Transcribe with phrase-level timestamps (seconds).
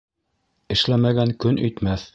[0.77, 2.09] Эшләмәгән көн итмәҫ.